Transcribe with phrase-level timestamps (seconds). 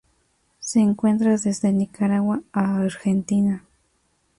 [0.59, 3.65] Se encuentra desde Nicaragua a Argentina.